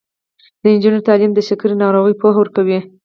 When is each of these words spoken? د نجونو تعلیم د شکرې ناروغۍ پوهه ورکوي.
د 0.61 0.63
نجونو 0.73 1.05
تعلیم 1.07 1.31
د 1.35 1.39
شکرې 1.47 1.75
ناروغۍ 1.83 2.13
پوهه 2.21 2.37
ورکوي. 2.39 2.79